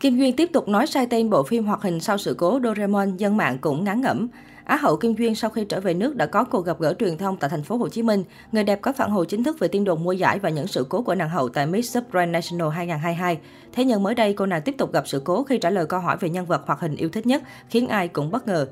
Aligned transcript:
Kim 0.00 0.16
Duyên 0.18 0.36
tiếp 0.36 0.50
tục 0.52 0.68
nói 0.68 0.86
sai 0.86 1.06
tên 1.06 1.30
bộ 1.30 1.42
phim 1.42 1.64
hoạt 1.64 1.82
hình 1.82 2.00
sau 2.00 2.18
sự 2.18 2.34
cố 2.38 2.60
Doraemon, 2.64 3.16
dân 3.16 3.36
mạng 3.36 3.58
cũng 3.60 3.84
ngán 3.84 4.00
ngẩm. 4.00 4.28
Á 4.64 4.76
hậu 4.76 4.96
Kim 4.96 5.14
Duyên 5.14 5.34
sau 5.34 5.50
khi 5.50 5.64
trở 5.64 5.80
về 5.80 5.94
nước 5.94 6.16
đã 6.16 6.26
có 6.26 6.44
cuộc 6.44 6.66
gặp 6.66 6.80
gỡ 6.80 6.94
truyền 6.98 7.18
thông 7.18 7.36
tại 7.36 7.50
thành 7.50 7.62
phố 7.62 7.76
Hồ 7.76 7.88
Chí 7.88 8.02
Minh. 8.02 8.24
Người 8.52 8.64
đẹp 8.64 8.80
có 8.82 8.92
phản 8.92 9.10
hồi 9.10 9.26
chính 9.26 9.44
thức 9.44 9.58
về 9.58 9.68
tin 9.68 9.84
đồn 9.84 10.04
mua 10.04 10.12
giải 10.12 10.38
và 10.38 10.48
những 10.48 10.66
sự 10.66 10.86
cố 10.88 11.02
của 11.02 11.14
nàng 11.14 11.28
hậu 11.28 11.48
tại 11.48 11.66
Miss 11.66 11.98
Grand 12.10 12.30
National 12.32 12.68
2022. 12.68 13.38
Thế 13.72 13.84
nhưng 13.84 14.02
mới 14.02 14.14
đây 14.14 14.32
cô 14.32 14.46
nàng 14.46 14.62
tiếp 14.62 14.74
tục 14.78 14.92
gặp 14.92 15.08
sự 15.08 15.22
cố 15.24 15.42
khi 15.42 15.58
trả 15.58 15.70
lời 15.70 15.86
câu 15.86 16.00
hỏi 16.00 16.16
về 16.20 16.28
nhân 16.28 16.46
vật 16.46 16.62
hoạt 16.66 16.80
hình 16.80 16.96
yêu 16.96 17.08
thích 17.08 17.26
nhất, 17.26 17.42
khiến 17.68 17.88
ai 17.88 18.08
cũng 18.08 18.30
bất 18.30 18.46
ngờ. 18.46 18.66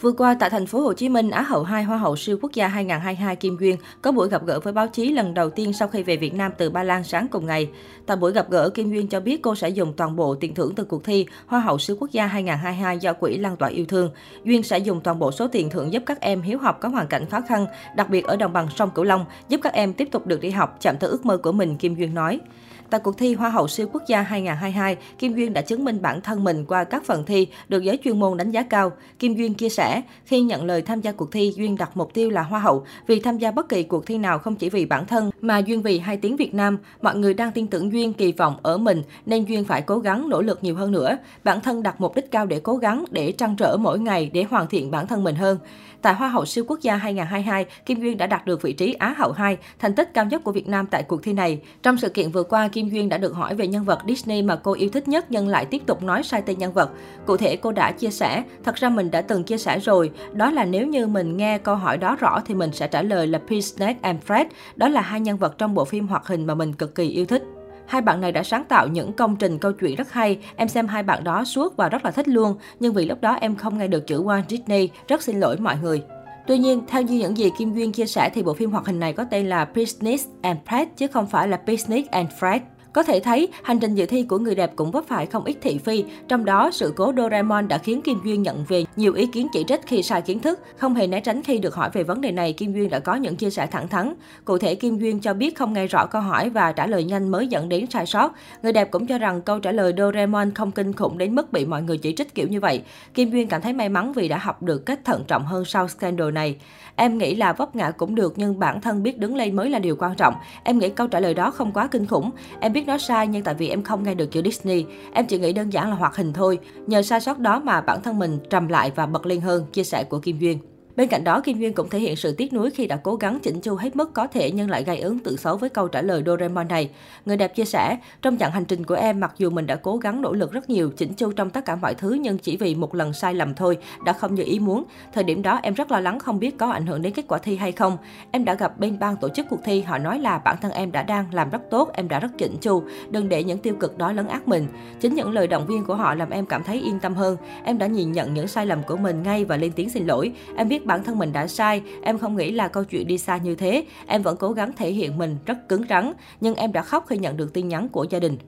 Vừa 0.00 0.12
qua 0.12 0.36
tại 0.40 0.50
thành 0.50 0.66
phố 0.66 0.80
Hồ 0.80 0.92
Chí 0.92 1.08
Minh, 1.08 1.30
Á 1.30 1.42
hậu 1.42 1.62
2 1.62 1.84
Hoa 1.84 1.98
hậu 1.98 2.16
siêu 2.16 2.38
quốc 2.42 2.52
gia 2.52 2.68
2022 2.68 3.36
Kim 3.36 3.56
Duyên 3.60 3.76
có 4.02 4.12
buổi 4.12 4.28
gặp 4.28 4.46
gỡ 4.46 4.60
với 4.60 4.72
báo 4.72 4.86
chí 4.88 5.12
lần 5.12 5.34
đầu 5.34 5.50
tiên 5.50 5.72
sau 5.72 5.88
khi 5.88 6.02
về 6.02 6.16
Việt 6.16 6.34
Nam 6.34 6.52
từ 6.58 6.70
Ba 6.70 6.82
Lan 6.82 7.04
sáng 7.04 7.28
cùng 7.28 7.46
ngày. 7.46 7.70
Tại 8.06 8.16
buổi 8.16 8.32
gặp 8.32 8.50
gỡ, 8.50 8.70
Kim 8.70 8.90
Duyên 8.90 9.08
cho 9.08 9.20
biết 9.20 9.42
cô 9.42 9.54
sẽ 9.54 9.68
dùng 9.68 9.92
toàn 9.96 10.16
bộ 10.16 10.34
tiền 10.34 10.54
thưởng 10.54 10.74
từ 10.74 10.84
cuộc 10.84 11.04
thi 11.04 11.26
Hoa 11.46 11.60
hậu 11.60 11.78
siêu 11.78 11.96
quốc 12.00 12.12
gia 12.12 12.26
2022 12.26 12.98
do 12.98 13.12
quỹ 13.12 13.36
lan 13.36 13.56
tỏa 13.56 13.68
yêu 13.68 13.86
thương. 13.88 14.10
Duyên 14.44 14.62
sẽ 14.62 14.78
dùng 14.78 15.00
toàn 15.00 15.18
bộ 15.18 15.32
số 15.32 15.48
tiền 15.48 15.70
thưởng 15.70 15.92
giúp 15.92 16.02
các 16.06 16.20
em 16.20 16.42
hiếu 16.42 16.58
học 16.58 16.78
có 16.80 16.88
hoàn 16.88 17.06
cảnh 17.06 17.26
khó 17.30 17.40
khăn, 17.48 17.66
đặc 17.96 18.10
biệt 18.10 18.24
ở 18.24 18.36
đồng 18.36 18.52
bằng 18.52 18.68
sông 18.76 18.90
Cửu 18.90 19.04
Long, 19.04 19.24
giúp 19.48 19.60
các 19.62 19.72
em 19.72 19.92
tiếp 19.92 20.08
tục 20.12 20.26
được 20.26 20.40
đi 20.40 20.50
học, 20.50 20.76
chạm 20.80 20.96
tới 20.96 21.10
ước 21.10 21.26
mơ 21.26 21.36
của 21.36 21.52
mình, 21.52 21.76
Kim 21.76 21.94
Duyên 21.94 22.14
nói. 22.14 22.40
Tại 22.90 23.00
cuộc 23.00 23.18
thi 23.18 23.34
Hoa 23.34 23.50
hậu 23.50 23.68
siêu 23.68 23.86
quốc 23.92 24.02
gia 24.06 24.22
2022, 24.22 24.96
Kim 25.18 25.34
Duyên 25.34 25.52
đã 25.52 25.62
chứng 25.62 25.84
minh 25.84 26.02
bản 26.02 26.20
thân 26.20 26.44
mình 26.44 26.64
qua 26.64 26.84
các 26.84 27.04
phần 27.04 27.24
thi 27.26 27.46
được 27.68 27.82
giới 27.82 27.98
chuyên 28.04 28.18
môn 28.18 28.36
đánh 28.36 28.50
giá 28.50 28.62
cao. 28.62 28.92
Kim 29.18 29.34
Duyên 29.34 29.54
chia 29.54 29.68
sẻ, 29.68 30.02
khi 30.24 30.40
nhận 30.40 30.64
lời 30.64 30.82
tham 30.82 31.00
gia 31.00 31.12
cuộc 31.12 31.32
thi, 31.32 31.52
Duyên 31.56 31.76
đặt 31.76 31.90
mục 31.94 32.14
tiêu 32.14 32.30
là 32.30 32.42
Hoa 32.42 32.60
hậu 32.60 32.84
vì 33.06 33.20
tham 33.20 33.38
gia 33.38 33.50
bất 33.50 33.68
kỳ 33.68 33.82
cuộc 33.82 34.06
thi 34.06 34.18
nào 34.18 34.38
không 34.38 34.56
chỉ 34.56 34.70
vì 34.70 34.86
bản 34.86 35.06
thân 35.06 35.30
mà 35.40 35.58
Duyên 35.58 35.82
vì 35.82 35.98
hai 35.98 36.16
tiếng 36.16 36.36
Việt 36.36 36.54
Nam. 36.54 36.78
Mọi 37.02 37.16
người 37.16 37.34
đang 37.34 37.52
tin 37.52 37.66
tưởng 37.66 37.92
Duyên 37.92 38.12
kỳ 38.12 38.32
vọng 38.32 38.56
ở 38.62 38.78
mình 38.78 39.02
nên 39.26 39.44
Duyên 39.44 39.64
phải 39.64 39.82
cố 39.82 39.98
gắng 39.98 40.28
nỗ 40.28 40.42
lực 40.42 40.58
nhiều 40.62 40.74
hơn 40.76 40.92
nữa. 40.92 41.18
Bản 41.44 41.60
thân 41.60 41.82
đặt 41.82 42.00
mục 42.00 42.16
đích 42.16 42.30
cao 42.30 42.46
để 42.46 42.60
cố 42.60 42.76
gắng, 42.76 43.04
để 43.10 43.32
trăn 43.32 43.56
trở 43.56 43.76
mỗi 43.76 43.98
ngày 43.98 44.30
để 44.32 44.42
hoàn 44.42 44.66
thiện 44.66 44.90
bản 44.90 45.06
thân 45.06 45.24
mình 45.24 45.34
hơn. 45.34 45.58
Tại 46.02 46.14
Hoa 46.14 46.28
hậu 46.28 46.44
siêu 46.44 46.64
quốc 46.68 46.80
gia 46.82 46.96
2022, 46.96 47.66
Kim 47.86 48.00
Duyên 48.00 48.18
đã 48.18 48.26
đạt 48.26 48.46
được 48.46 48.62
vị 48.62 48.72
trí 48.72 48.92
Á 48.92 49.14
hậu 49.18 49.32
2, 49.32 49.58
thành 49.78 49.94
tích 49.94 50.14
cao 50.14 50.24
nhất 50.24 50.44
của 50.44 50.52
Việt 50.52 50.68
Nam 50.68 50.86
tại 50.86 51.02
cuộc 51.02 51.22
thi 51.22 51.32
này. 51.32 51.60
Trong 51.82 51.98
sự 51.98 52.08
kiện 52.08 52.30
vừa 52.30 52.42
qua, 52.42 52.68
Kim 52.76 52.88
Duyên 52.88 53.08
đã 53.08 53.18
được 53.18 53.34
hỏi 53.34 53.54
về 53.54 53.66
nhân 53.66 53.84
vật 53.84 53.98
Disney 54.08 54.42
mà 54.42 54.56
cô 54.56 54.72
yêu 54.72 54.88
thích 54.92 55.08
nhất 55.08 55.24
nhưng 55.28 55.48
lại 55.48 55.64
tiếp 55.64 55.82
tục 55.86 56.02
nói 56.02 56.22
sai 56.22 56.42
tên 56.42 56.58
nhân 56.58 56.72
vật. 56.72 56.90
Cụ 57.26 57.36
thể, 57.36 57.56
cô 57.56 57.72
đã 57.72 57.92
chia 57.92 58.10
sẻ, 58.10 58.42
thật 58.64 58.74
ra 58.74 58.88
mình 58.88 59.10
đã 59.10 59.20
từng 59.20 59.44
chia 59.44 59.58
sẻ 59.58 59.78
rồi, 59.78 60.10
đó 60.32 60.50
là 60.50 60.64
nếu 60.64 60.86
như 60.86 61.06
mình 61.06 61.36
nghe 61.36 61.58
câu 61.58 61.76
hỏi 61.76 61.98
đó 61.98 62.16
rõ 62.20 62.40
thì 62.46 62.54
mình 62.54 62.72
sẽ 62.72 62.88
trả 62.88 63.02
lời 63.02 63.26
là 63.26 63.38
Peacenet 63.38 64.02
and 64.02 64.20
Fred, 64.26 64.44
đó 64.76 64.88
là 64.88 65.00
hai 65.00 65.20
nhân 65.20 65.36
vật 65.36 65.58
trong 65.58 65.74
bộ 65.74 65.84
phim 65.84 66.06
hoạt 66.06 66.26
hình 66.26 66.46
mà 66.46 66.54
mình 66.54 66.72
cực 66.72 66.94
kỳ 66.94 67.08
yêu 67.08 67.26
thích. 67.26 67.42
Hai 67.86 68.02
bạn 68.02 68.20
này 68.20 68.32
đã 68.32 68.42
sáng 68.42 68.64
tạo 68.64 68.88
những 68.88 69.12
công 69.12 69.36
trình 69.36 69.58
câu 69.58 69.72
chuyện 69.72 69.94
rất 69.94 70.12
hay. 70.12 70.38
Em 70.56 70.68
xem 70.68 70.86
hai 70.86 71.02
bạn 71.02 71.24
đó 71.24 71.44
suốt 71.44 71.76
và 71.76 71.88
rất 71.88 72.04
là 72.04 72.10
thích 72.10 72.28
luôn. 72.28 72.56
Nhưng 72.80 72.92
vì 72.92 73.06
lúc 73.06 73.20
đó 73.20 73.38
em 73.40 73.56
không 73.56 73.78
nghe 73.78 73.88
được 73.88 74.06
chữ 74.06 74.22
Walt 74.22 74.42
Disney. 74.48 74.88
Rất 75.08 75.22
xin 75.22 75.40
lỗi 75.40 75.56
mọi 75.56 75.76
người. 75.82 76.02
Tuy 76.46 76.58
nhiên, 76.58 76.82
theo 76.88 77.02
như 77.02 77.18
những 77.18 77.36
gì 77.36 77.50
Kim 77.58 77.74
Duyên 77.74 77.92
chia 77.92 78.06
sẻ 78.06 78.30
thì 78.34 78.42
bộ 78.42 78.54
phim 78.54 78.70
hoạt 78.70 78.86
hình 78.86 79.00
này 79.00 79.12
có 79.12 79.24
tên 79.24 79.46
là 79.46 79.64
Business 79.64 80.26
and 80.42 80.58
Fred 80.66 80.86
chứ 80.96 81.06
không 81.06 81.26
phải 81.26 81.48
là 81.48 81.60
Business 81.66 82.08
and 82.10 82.28
Fred. 82.40 82.60
Có 82.96 83.02
thể 83.02 83.20
thấy, 83.20 83.48
hành 83.62 83.78
trình 83.78 83.94
dự 83.94 84.06
thi 84.06 84.22
của 84.22 84.38
người 84.38 84.54
đẹp 84.54 84.72
cũng 84.76 84.90
vấp 84.90 85.04
phải 85.08 85.26
không 85.26 85.44
ít 85.44 85.56
thị 85.60 85.78
phi, 85.78 86.04
trong 86.28 86.44
đó 86.44 86.70
sự 86.72 86.92
cố 86.96 87.12
Doraemon 87.16 87.68
đã 87.68 87.78
khiến 87.78 88.02
Kim 88.02 88.18
Duyên 88.24 88.42
nhận 88.42 88.64
về 88.68 88.84
nhiều 88.96 89.14
ý 89.14 89.26
kiến 89.26 89.46
chỉ 89.52 89.64
trích 89.68 89.80
khi 89.86 90.02
sai 90.02 90.22
kiến 90.22 90.40
thức. 90.40 90.60
Không 90.76 90.94
hề 90.94 91.06
né 91.06 91.20
tránh 91.20 91.42
khi 91.42 91.58
được 91.58 91.74
hỏi 91.74 91.90
về 91.92 92.02
vấn 92.02 92.20
đề 92.20 92.32
này, 92.32 92.52
Kim 92.52 92.72
Duyên 92.72 92.90
đã 92.90 92.98
có 92.98 93.14
những 93.14 93.36
chia 93.36 93.50
sẻ 93.50 93.66
thẳng 93.66 93.88
thắn. 93.88 94.14
Cụ 94.44 94.58
thể, 94.58 94.74
Kim 94.74 94.98
Duyên 94.98 95.20
cho 95.20 95.34
biết 95.34 95.56
không 95.56 95.72
nghe 95.72 95.86
rõ 95.86 96.06
câu 96.06 96.22
hỏi 96.22 96.50
và 96.50 96.72
trả 96.72 96.86
lời 96.86 97.04
nhanh 97.04 97.28
mới 97.28 97.46
dẫn 97.46 97.68
đến 97.68 97.86
sai 97.90 98.06
sót. 98.06 98.34
Người 98.62 98.72
đẹp 98.72 98.90
cũng 98.90 99.06
cho 99.06 99.18
rằng 99.18 99.42
câu 99.42 99.60
trả 99.60 99.72
lời 99.72 99.92
Doraemon 99.98 100.54
không 100.54 100.72
kinh 100.72 100.92
khủng 100.92 101.18
đến 101.18 101.34
mức 101.34 101.52
bị 101.52 101.64
mọi 101.64 101.82
người 101.82 101.98
chỉ 101.98 102.14
trích 102.14 102.34
kiểu 102.34 102.48
như 102.48 102.60
vậy. 102.60 102.82
Kim 103.14 103.30
Duyên 103.30 103.48
cảm 103.48 103.62
thấy 103.62 103.72
may 103.72 103.88
mắn 103.88 104.12
vì 104.12 104.28
đã 104.28 104.38
học 104.38 104.62
được 104.62 104.86
cách 104.86 105.04
thận 105.04 105.24
trọng 105.28 105.46
hơn 105.46 105.64
sau 105.64 105.88
scandal 105.88 106.30
này. 106.30 106.56
Em 106.96 107.18
nghĩ 107.18 107.34
là 107.34 107.52
vấp 107.52 107.76
ngã 107.76 107.90
cũng 107.90 108.14
được 108.14 108.32
nhưng 108.36 108.58
bản 108.58 108.80
thân 108.80 109.02
biết 109.02 109.18
đứng 109.18 109.36
lên 109.36 109.56
mới 109.56 109.70
là 109.70 109.78
điều 109.78 109.96
quan 109.98 110.14
trọng. 110.14 110.34
Em 110.62 110.78
nghĩ 110.78 110.88
câu 110.88 111.06
trả 111.06 111.20
lời 111.20 111.34
đó 111.34 111.50
không 111.50 111.72
quá 111.72 111.86
kinh 111.86 112.06
khủng. 112.06 112.30
Em 112.60 112.72
biết 112.72 112.85
nó 112.86 112.98
sai 112.98 113.28
nhưng 113.28 113.42
tại 113.42 113.54
vì 113.54 113.68
em 113.68 113.82
không 113.82 114.02
nghe 114.02 114.14
được 114.14 114.26
chữ 114.26 114.42
Disney. 114.44 114.86
Em 115.12 115.26
chỉ 115.26 115.38
nghĩ 115.38 115.52
đơn 115.52 115.72
giản 115.72 115.90
là 115.90 115.96
hoạt 115.96 116.16
hình 116.16 116.32
thôi. 116.32 116.58
Nhờ 116.86 117.02
sai 117.02 117.20
sót 117.20 117.38
đó 117.38 117.60
mà 117.64 117.80
bản 117.80 118.02
thân 118.02 118.18
mình 118.18 118.38
trầm 118.50 118.68
lại 118.68 118.92
và 118.94 119.06
bật 119.06 119.26
lên 119.26 119.40
hơn, 119.40 119.66
chia 119.72 119.84
sẻ 119.84 120.04
của 120.04 120.18
Kim 120.18 120.38
Duyên. 120.38 120.58
Bên 120.96 121.08
cạnh 121.08 121.24
đó, 121.24 121.40
Kim 121.40 121.58
Duyên 121.58 121.72
cũng 121.72 121.88
thể 121.88 121.98
hiện 121.98 122.16
sự 122.16 122.32
tiếc 122.32 122.52
nuối 122.52 122.70
khi 122.70 122.86
đã 122.86 122.96
cố 122.96 123.16
gắng 123.16 123.38
chỉnh 123.42 123.60
chu 123.60 123.74
hết 123.74 123.96
mức 123.96 124.14
có 124.14 124.26
thể 124.26 124.50
nhưng 124.50 124.70
lại 124.70 124.84
gây 124.84 124.98
ấn 124.98 125.18
tượng 125.18 125.36
xấu 125.36 125.56
với 125.56 125.68
câu 125.70 125.88
trả 125.88 126.02
lời 126.02 126.22
Doraemon 126.26 126.68
này. 126.68 126.90
Người 127.26 127.36
đẹp 127.36 127.54
chia 127.54 127.64
sẻ, 127.64 127.98
trong 128.22 128.36
chặng 128.36 128.50
hành 128.50 128.64
trình 128.64 128.84
của 128.84 128.94
em, 128.94 129.20
mặc 129.20 129.34
dù 129.38 129.50
mình 129.50 129.66
đã 129.66 129.76
cố 129.76 129.96
gắng 129.96 130.22
nỗ 130.22 130.32
lực 130.32 130.52
rất 130.52 130.70
nhiều, 130.70 130.90
chỉnh 130.96 131.14
chu 131.14 131.32
trong 131.32 131.50
tất 131.50 131.64
cả 131.64 131.76
mọi 131.76 131.94
thứ 131.94 132.12
nhưng 132.12 132.38
chỉ 132.38 132.56
vì 132.56 132.74
một 132.74 132.94
lần 132.94 133.12
sai 133.12 133.34
lầm 133.34 133.54
thôi, 133.54 133.78
đã 134.04 134.12
không 134.12 134.34
như 134.34 134.42
ý 134.46 134.58
muốn. 134.58 134.84
Thời 135.12 135.24
điểm 135.24 135.42
đó 135.42 135.60
em 135.62 135.74
rất 135.74 135.90
lo 135.90 136.00
lắng 136.00 136.18
không 136.18 136.38
biết 136.38 136.58
có 136.58 136.70
ảnh 136.70 136.86
hưởng 136.86 137.02
đến 137.02 137.12
kết 137.12 137.24
quả 137.28 137.38
thi 137.38 137.56
hay 137.56 137.72
không. 137.72 137.96
Em 138.30 138.44
đã 138.44 138.54
gặp 138.54 138.78
bên 138.78 138.98
ban 138.98 139.16
tổ 139.16 139.28
chức 139.28 139.46
cuộc 139.50 139.60
thi, 139.64 139.80
họ 139.80 139.98
nói 139.98 140.18
là 140.18 140.38
bản 140.38 140.56
thân 140.62 140.72
em 140.72 140.92
đã 140.92 141.02
đang 141.02 141.34
làm 141.34 141.50
rất 141.50 141.62
tốt, 141.70 141.90
em 141.92 142.08
đã 142.08 142.20
rất 142.20 142.30
chỉnh 142.38 142.56
chu, 142.60 142.82
đừng 143.10 143.28
để 143.28 143.44
những 143.44 143.58
tiêu 143.58 143.74
cực 143.80 143.98
đó 143.98 144.12
lấn 144.12 144.28
át 144.28 144.48
mình. 144.48 144.68
Chính 145.00 145.14
những 145.14 145.30
lời 145.30 145.46
động 145.46 145.66
viên 145.66 145.84
của 145.84 145.94
họ 145.94 146.14
làm 146.14 146.30
em 146.30 146.46
cảm 146.46 146.62
thấy 146.64 146.80
yên 146.80 147.00
tâm 147.00 147.14
hơn. 147.14 147.36
Em 147.64 147.78
đã 147.78 147.86
nhìn 147.86 148.12
nhận 148.12 148.34
những 148.34 148.48
sai 148.48 148.66
lầm 148.66 148.82
của 148.82 148.96
mình 148.96 149.22
ngay 149.22 149.44
và 149.44 149.56
lên 149.56 149.72
tiếng 149.72 149.90
xin 149.90 150.06
lỗi. 150.06 150.32
Em 150.56 150.68
biết 150.68 150.85
biết 150.86 150.88
bản 150.88 151.04
thân 151.04 151.18
mình 151.18 151.32
đã 151.32 151.46
sai, 151.46 151.82
em 152.02 152.18
không 152.18 152.36
nghĩ 152.36 152.50
là 152.50 152.68
câu 152.68 152.84
chuyện 152.84 153.06
đi 153.06 153.18
xa 153.18 153.36
như 153.36 153.54
thế. 153.54 153.84
Em 154.06 154.22
vẫn 154.22 154.36
cố 154.36 154.52
gắng 154.52 154.72
thể 154.76 154.90
hiện 154.90 155.18
mình 155.18 155.36
rất 155.46 155.68
cứng 155.68 155.84
rắn, 155.88 156.12
nhưng 156.40 156.54
em 156.54 156.72
đã 156.72 156.82
khóc 156.82 157.06
khi 157.08 157.18
nhận 157.18 157.36
được 157.36 157.52
tin 157.52 157.68
nhắn 157.68 157.88
của 157.88 158.06
gia 158.10 158.18
đình. 158.18 158.38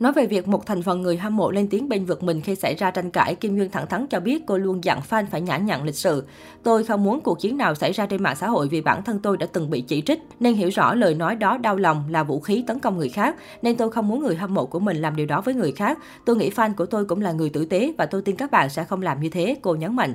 Nói 0.00 0.12
về 0.12 0.26
việc 0.26 0.48
một 0.48 0.66
thành 0.66 0.82
phần 0.82 1.02
người 1.02 1.16
hâm 1.16 1.36
mộ 1.36 1.50
lên 1.50 1.68
tiếng 1.68 1.88
bên 1.88 2.04
vực 2.04 2.22
mình 2.22 2.40
khi 2.40 2.54
xảy 2.54 2.74
ra 2.74 2.90
tranh 2.90 3.10
cãi, 3.10 3.34
Kim 3.34 3.56
Duyên 3.56 3.70
thẳng 3.70 3.86
thắn 3.86 4.06
cho 4.06 4.20
biết 4.20 4.42
cô 4.46 4.58
luôn 4.58 4.84
dặn 4.84 5.00
fan 5.10 5.26
phải 5.30 5.40
nhã 5.40 5.56
nhặn 5.56 5.84
lịch 5.84 5.94
sự. 5.94 6.24
Tôi 6.62 6.84
không 6.84 7.04
muốn 7.04 7.20
cuộc 7.20 7.40
chiến 7.40 7.56
nào 7.56 7.74
xảy 7.74 7.92
ra 7.92 8.06
trên 8.06 8.22
mạng 8.22 8.36
xã 8.36 8.48
hội 8.48 8.68
vì 8.68 8.80
bản 8.80 9.02
thân 9.04 9.18
tôi 9.18 9.36
đã 9.36 9.46
từng 9.52 9.70
bị 9.70 9.80
chỉ 9.80 10.02
trích, 10.02 10.18
nên 10.40 10.54
hiểu 10.54 10.68
rõ 10.68 10.94
lời 10.94 11.14
nói 11.14 11.36
đó 11.36 11.58
đau 11.58 11.76
lòng 11.76 12.04
là 12.10 12.22
vũ 12.22 12.40
khí 12.40 12.64
tấn 12.66 12.78
công 12.78 12.98
người 12.98 13.08
khác, 13.08 13.36
nên 13.62 13.76
tôi 13.76 13.90
không 13.90 14.08
muốn 14.08 14.20
người 14.20 14.36
hâm 14.36 14.54
mộ 14.54 14.66
của 14.66 14.80
mình 14.80 14.96
làm 14.96 15.16
điều 15.16 15.26
đó 15.26 15.40
với 15.40 15.54
người 15.54 15.72
khác. 15.72 15.98
Tôi 16.24 16.36
nghĩ 16.36 16.50
fan 16.50 16.74
của 16.74 16.86
tôi 16.86 17.04
cũng 17.04 17.20
là 17.20 17.32
người 17.32 17.50
tử 17.50 17.64
tế 17.64 17.92
và 17.98 18.06
tôi 18.06 18.22
tin 18.22 18.36
các 18.36 18.50
bạn 18.50 18.70
sẽ 18.70 18.84
không 18.84 19.02
làm 19.02 19.20
như 19.20 19.28
thế, 19.28 19.56
cô 19.62 19.74
nhấn 19.74 19.96
mạnh. 19.96 20.14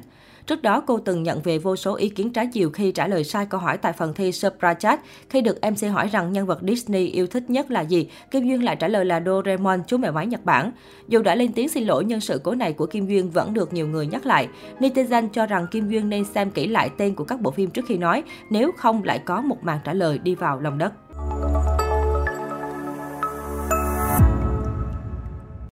Trước 0.50 0.62
đó, 0.62 0.84
cô 0.88 1.00
từng 1.00 1.24
nhận 1.24 1.42
về 1.42 1.58
vô 1.58 1.76
số 1.76 1.96
ý 1.96 2.10
kiến 2.10 2.34
trái 2.34 2.48
chiều 2.48 2.70
khi 2.70 2.92
trả 2.92 3.08
lời 3.08 3.24
sai 3.24 3.46
câu 3.46 3.60
hỏi 3.60 3.78
tại 3.78 3.94
phần 3.94 4.14
thi 4.14 4.32
Surprise 4.32 4.80
Chat. 4.80 5.00
Khi 5.30 5.42
được 5.42 5.58
MC 5.62 5.92
hỏi 5.92 6.10
rằng 6.12 6.34
nhân 6.34 6.46
vật 6.46 6.60
Disney 6.62 7.08
yêu 7.08 7.28
thích 7.28 7.50
nhất 7.50 7.72
là 7.72 7.82
gì, 7.82 8.10
Kim 8.32 8.48
Duyên 8.48 8.64
lại 8.64 8.76
trả 8.76 8.88
lời 8.88 9.06
là 9.06 9.22
Doraemon, 9.26 9.80
chú 9.88 9.98
mèo 9.98 10.12
máy 10.12 10.28
Nhật 10.28 10.46
Bản. 10.46 10.72
Dù 11.08 11.22
đã 11.22 11.36
lên 11.36 11.54
tiếng 11.54 11.70
xin 11.70 11.84
lỗi 11.84 12.06
nhưng 12.06 12.20
sự 12.20 12.42
cố 12.44 12.56
này 12.56 12.74
của 12.74 12.86
Kim 12.86 13.08
Duyên 13.08 13.30
vẫn 13.30 13.54
được 13.54 13.74
nhiều 13.74 13.88
người 13.88 14.08
nhắc 14.08 14.26
lại. 14.26 14.48
Netizen 14.80 15.30
cho 15.30 15.46
rằng 15.46 15.68
Kim 15.72 15.90
Duyên 15.90 16.10
nên 16.10 16.26
xem 16.26 16.52
kỹ 16.52 16.68
lại 16.68 16.90
tên 16.98 17.16
của 17.16 17.24
các 17.24 17.42
bộ 17.42 17.52
phim 17.52 17.70
trước 17.70 17.86
khi 17.88 17.98
nói, 17.98 18.24
nếu 18.50 18.72
không 18.78 19.04
lại 19.04 19.20
có 19.20 19.42
một 19.42 19.64
màn 19.64 19.80
trả 19.84 19.94
lời 19.94 20.18
đi 20.18 20.36
vào 20.36 20.60
lòng 20.60 20.78
đất. 20.78 20.94